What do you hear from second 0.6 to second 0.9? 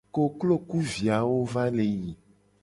ku